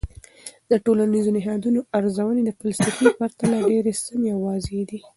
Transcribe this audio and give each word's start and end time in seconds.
د 0.69 0.71
ټولنیزو 0.85 1.29
نهادونو 1.37 1.79
ارزونې 1.97 2.41
د 2.45 2.49
فلسفې 2.59 3.05
په 3.09 3.13
پرتله 3.19 3.57
ډیر 3.69 3.85
سمی 4.05 4.29
او 4.33 4.39
واضح 4.47 4.73
دي. 4.89 4.99